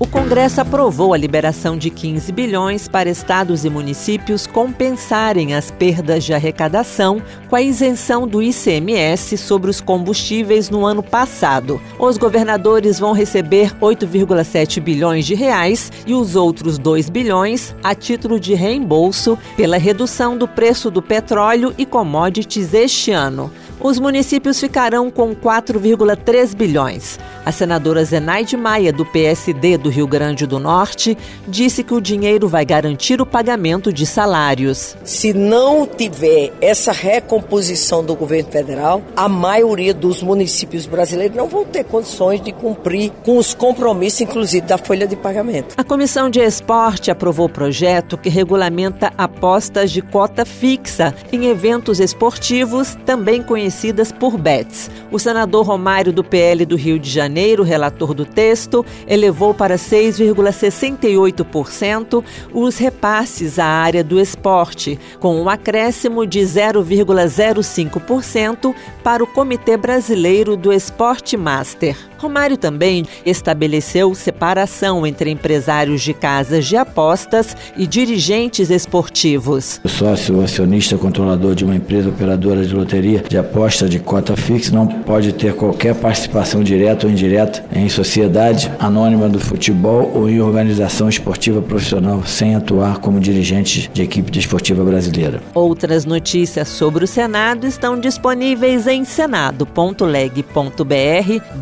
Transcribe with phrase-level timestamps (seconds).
[0.00, 6.22] O Congresso aprovou a liberação de 15 bilhões para estados e municípios compensarem as perdas
[6.22, 11.80] de arrecadação com a isenção do ICMS sobre os combustíveis no ano passado.
[11.98, 18.38] Os governadores vão receber 8,7 bilhões de reais e os outros 2 bilhões a título
[18.38, 23.50] de reembolso pela redução do preço do petróleo e commodities este ano.
[23.80, 27.18] Os municípios ficarão com 4,3 bilhões.
[27.46, 32.48] A senadora Zenaide Maia, do PSD do Rio Grande do Norte, disse que o dinheiro
[32.48, 34.96] vai garantir o pagamento de salários.
[35.04, 41.64] Se não tiver essa recomposição do governo federal, a maioria dos municípios brasileiros não vão
[41.64, 45.74] ter condições de cumprir com os compromissos, inclusive da folha de pagamento.
[45.76, 52.00] A Comissão de Esporte aprovou o projeto que regulamenta apostas de cota fixa em eventos
[52.00, 54.90] esportivos, também conhecidos conhecidas por bets.
[55.12, 62.24] O senador Romário do PL do Rio de Janeiro, relator do texto, elevou para 6,68%
[62.54, 68.74] os repasses à área do esporte, com um acréscimo de 0,05%
[69.04, 71.94] para o Comitê Brasileiro do Esporte Master.
[72.18, 79.80] Romário também estabeleceu separação entre empresários de casas de apostas e dirigentes esportivos.
[79.84, 84.74] O sócio acionista controlador de uma empresa operadora de loteria de aposta de cota fixa
[84.74, 90.40] não pode ter qualquer participação direta ou indireta em sociedade anônima do futebol ou em
[90.40, 95.40] organização esportiva profissional sem atuar como dirigente de equipe desportiva brasileira.
[95.54, 100.48] Outras notícias sobre o Senado estão disponíveis em senado.leg.br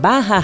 [0.00, 0.43] barra